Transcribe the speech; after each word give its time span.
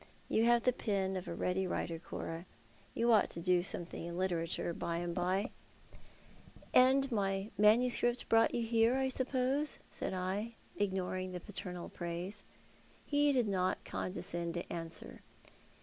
You 0.29 0.45
have 0.45 0.63
the 0.63 0.73
pen 0.73 1.15
of 1.15 1.27
a 1.27 1.33
ready 1.35 1.65
Avriter, 1.67 2.01
Cora. 2.03 2.47
You 2.95 3.11
ought 3.13 3.29
to 3.29 3.39
do 3.39 3.61
something 3.61 4.03
in 4.03 4.17
literature, 4.17 4.73
by 4.73 4.97
and 4.97 5.13
by."" 5.13 5.51
And 6.89 7.11
my 7.11 7.51
manuscript 7.55 8.27
brought 8.27 8.55
yon 8.55 8.63
here, 8.63 8.95
I 8.97 9.09
suppose?" 9.09 9.77
said 9.91 10.15
I, 10.15 10.55
ignoring 10.75 11.33
the 11.33 11.39
paternal 11.39 11.87
praise. 11.87 12.41
Coraltes 13.11 13.11
Private 13.11 13.11
JoiLrnal. 13.11 13.11
2 13.11 13.11
2'» 13.13 13.17
He 13.27 13.31
did 13.31 13.47
not 13.47 13.85
condescend 13.85 14.53
to 14.55 14.73
answer. 14.73 15.21